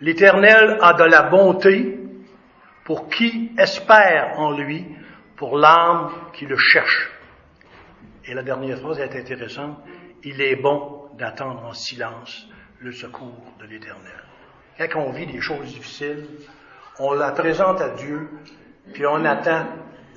[0.01, 1.99] L'Éternel a de la bonté
[2.85, 4.85] pour qui espère en lui,
[5.41, 7.11] pour l'âme qui le cherche.
[8.27, 9.79] Et la dernière phrase est intéressante.
[10.23, 12.47] Il est bon d'attendre en silence
[12.79, 14.23] le secours de l'Éternel.
[14.79, 16.27] Quand on vit des choses difficiles,
[16.99, 18.29] on la présente à Dieu,
[18.93, 19.65] puis on attend.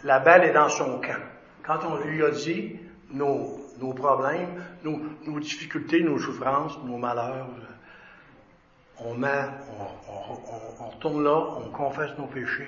[0.04, 1.24] La balle est dans son camp.
[1.66, 3.62] Quand on lui a dit nos,
[3.96, 7.48] problèmes, nos, difficultés, nos souffrances, nos malheurs,
[9.00, 9.46] on met,
[9.80, 12.68] on, on, retourne là, on confesse nos péchés.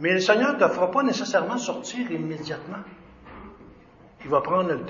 [0.00, 2.84] Mais le Seigneur ne te fera pas nécessairement sortir immédiatement.
[4.24, 4.80] Il va prendre le,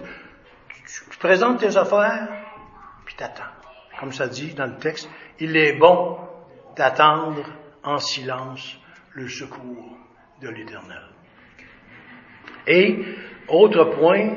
[0.86, 2.28] tu, présentes tes affaires,
[3.04, 3.42] puis t'attends.
[4.00, 5.08] Comme ça dit dans le texte,
[5.40, 6.18] il est bon
[6.76, 7.44] d'attendre
[7.82, 8.78] en silence
[9.12, 9.96] le secours
[10.40, 11.02] de l'Éternel.
[12.66, 13.04] Et,
[13.48, 14.30] autre point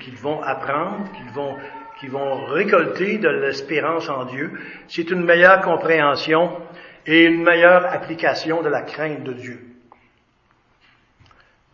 [0.00, 1.56] qu'ils vont apprendre, qu'ils vont
[1.98, 4.52] qui vont récolter de l'espérance en Dieu,
[4.88, 6.60] c'est une meilleure compréhension
[7.06, 9.75] et une meilleure application de la crainte de Dieu.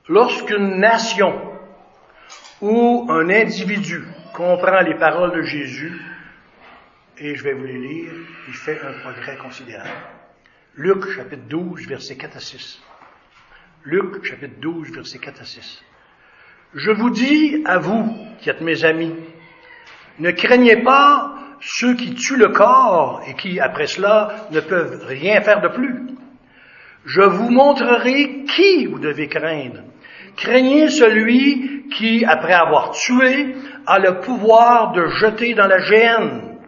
[0.08, 1.32] Lorsqu'une nation
[2.60, 4.02] ou un individu
[4.34, 6.00] comprend les paroles de Jésus,
[7.18, 8.12] et je vais vous les lire,
[8.48, 9.90] il fait un progrès considérable.
[10.74, 12.82] Luc chapitre 12, versets 4 à 6.
[13.84, 15.84] Luc chapitre 12, versets 4 à 6.
[16.74, 19.14] Je vous dis à vous qui êtes mes amis,
[20.18, 25.40] ne craignez pas ceux qui tuent le corps et qui, après cela, ne peuvent rien
[25.42, 26.08] faire de plus.
[27.04, 29.82] Je vous montrerai qui vous devez craindre.
[30.36, 33.54] Craignez celui qui, après avoir tué,
[33.86, 36.58] a le pouvoir de jeter dans la gêne.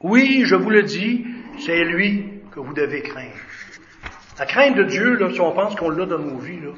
[0.00, 1.26] Oui, je vous le dis,
[1.58, 3.30] c'est lui que vous devez craindre.
[4.38, 6.70] La crainte de Dieu, là, si on pense qu'on l'a dans nos vies, là,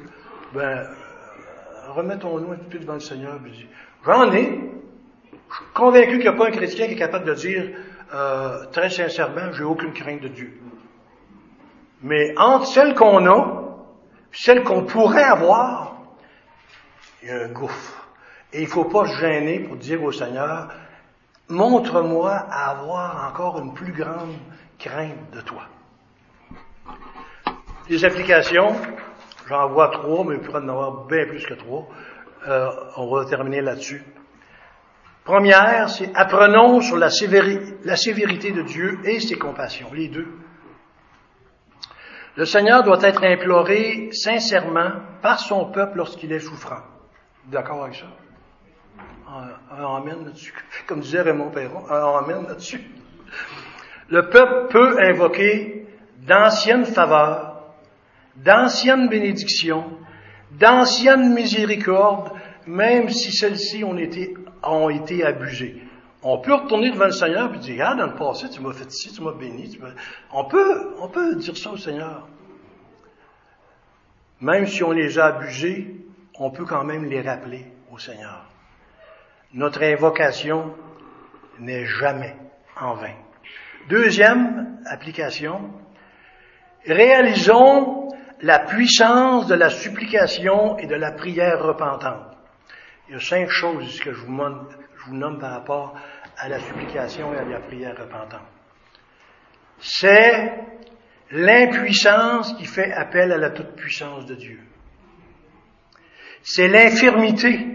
[0.53, 0.87] ben,
[1.89, 3.39] remettons-nous un peu devant le Seigneur
[4.05, 4.45] j'en ai,
[5.49, 7.69] je suis convaincu qu'il n'y a pas un chrétien qui est capable de dire
[8.13, 10.53] euh, très sincèrement, j'ai aucune crainte de Dieu.
[12.01, 13.65] Mais entre celle qu'on a,
[14.31, 15.98] et celle qu'on pourrait avoir,
[17.21, 18.07] il y a un gouffre.
[18.51, 20.69] Et il faut pas se gêner pour dire au Seigneur,
[21.49, 24.35] montre-moi à avoir encore une plus grande
[24.77, 25.63] crainte de toi.
[27.89, 28.75] Les applications,
[29.47, 31.87] j'en vois trois, mais il pourrait en avoir bien plus que trois.
[32.47, 34.03] Euh, on va terminer là-dessus.
[35.25, 37.09] Première, c'est apprenons sur la
[37.83, 40.27] la sévérité de Dieu et ses compassions, les deux.
[42.35, 44.91] Le Seigneur doit être imploré sincèrement
[45.21, 46.81] par son peuple lorsqu'il est souffrant.
[47.51, 48.05] D'accord avec ça?
[49.27, 50.53] Un amen là-dessus.
[50.87, 52.81] Comme disait Raymond Perron, un amen là-dessus.
[54.09, 55.87] Le peuple peut invoquer
[56.27, 57.73] d'anciennes faveurs,
[58.35, 59.85] d'anciennes bénédictions,
[60.51, 62.31] d'anciennes miséricordes,
[62.67, 65.81] même si celles-ci ont été ont été abusés.
[66.21, 68.91] On peut retourner devant le Seigneur et dire, ah, dans le passé, tu m'as fait
[68.91, 69.79] ci, tu m'as béni.
[70.33, 72.27] On, peut, on peut dire ça au Seigneur.
[74.41, 75.95] Même si on les a abusés,
[76.39, 78.45] on peut quand même les rappeler au Seigneur.
[79.53, 80.73] Notre invocation
[81.59, 82.35] n'est jamais
[82.79, 83.15] en vain.
[83.89, 85.71] Deuxième application,
[86.85, 88.09] réalisons
[88.41, 92.37] la puissance de la supplication et de la prière repentante.
[93.07, 94.33] Il y a cinq choses que je vous,
[95.11, 95.95] nomme par rapport
[96.37, 98.45] à la supplication et à la prière repentante.
[99.79, 100.53] C'est
[101.31, 104.59] l'impuissance qui fait appel à la toute-puissance de Dieu.
[106.41, 107.65] C'est l'infirmité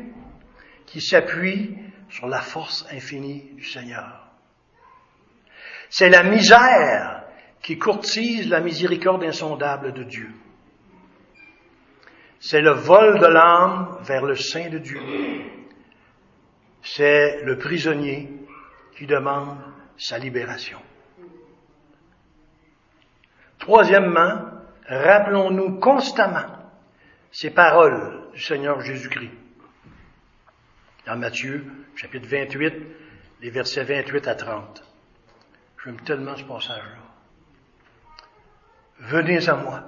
[0.86, 1.76] qui s'appuie
[2.08, 4.28] sur la force infinie du Seigneur.
[5.90, 7.24] C'est la misère
[7.62, 10.30] qui courtise la miséricorde insondable de Dieu.
[12.40, 15.00] C'est le vol de l'âme vers le sein de Dieu.
[16.82, 18.28] C'est le prisonnier
[18.96, 19.56] qui demande
[19.96, 20.78] sa libération.
[23.58, 24.50] Troisièmement,
[24.86, 26.63] rappelons-nous constamment
[27.34, 29.32] ces paroles du Seigneur Jésus-Christ.
[31.04, 31.66] Dans Matthieu,
[31.96, 32.74] chapitre 28,
[33.40, 34.84] les versets 28 à 30.
[35.84, 37.02] J'aime tellement ce passage-là.
[39.00, 39.82] Venez à moi,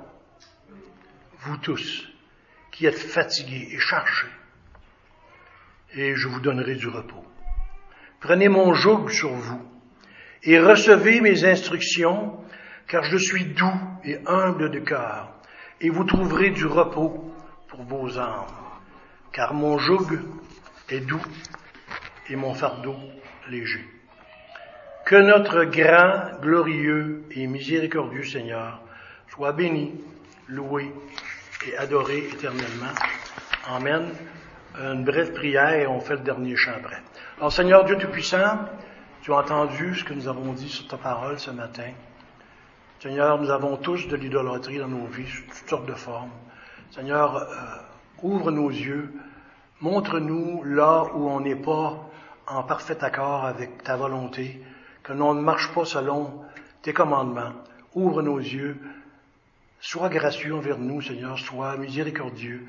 [1.39, 2.09] vous tous
[2.73, 4.27] qui êtes fatigués et chargés,
[5.95, 7.25] et je vous donnerai du repos.
[8.21, 9.63] Prenez mon joug sur vous
[10.43, 12.45] et recevez mes instructions,
[12.89, 15.36] car je suis doux et humble de cœur,
[15.81, 17.33] et vous trouverez du repos
[17.69, 18.47] pour vos âmes,
[19.33, 20.19] car mon joug
[20.89, 21.23] est doux
[22.29, 22.97] et mon fardeau
[23.49, 23.85] léger.
[25.05, 28.81] Que notre grand, glorieux et miséricordieux Seigneur
[29.29, 30.01] soit béni,
[30.49, 30.93] loué
[31.67, 32.95] et adoré éternellement.
[33.69, 34.09] Amen.
[34.79, 36.73] Une brève prière et on fait le dernier chant.
[37.39, 38.67] Alors Seigneur Dieu Tout-Puissant,
[39.23, 41.93] tu as entendu ce que nous avons dit sur ta parole ce matin.
[43.07, 46.33] Seigneur, nous avons tous de l'idolâtrie dans nos vies, sous toutes sortes de formes.
[46.91, 47.47] Seigneur, euh,
[48.25, 49.15] ouvre nos yeux,
[49.81, 52.11] montre-nous là où on n'est pas
[52.49, 54.61] en parfait accord avec ta volonté,
[55.05, 56.43] que l'on ne marche pas selon
[56.83, 57.53] tes commandements.
[57.95, 58.77] Ouvre nos yeux,
[59.79, 62.67] sois gracieux envers nous, Seigneur, sois miséricordieux.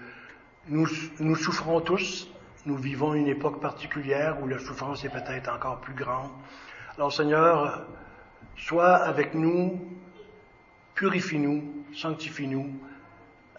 [0.68, 0.88] Nous,
[1.20, 2.30] nous souffrons tous,
[2.68, 6.30] nous vivons une époque particulière où la souffrance est peut-être encore plus grande.
[6.96, 7.88] Alors Seigneur,
[8.56, 9.82] sois avec nous,
[10.98, 12.70] purifie-nous, sanctifie-nous,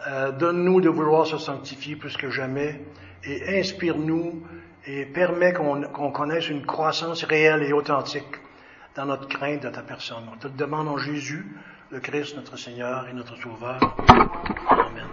[0.07, 2.81] euh, donne-nous de vouloir se sanctifier plus que jamais
[3.23, 4.43] et inspire-nous
[4.85, 8.39] et permet qu'on connaisse une croissance réelle et authentique
[8.95, 10.23] dans notre crainte de ta personne.
[10.33, 11.45] On te demande en Jésus,
[11.91, 13.79] le Christ, notre Seigneur et notre Sauveur.
[14.69, 15.07] Amen.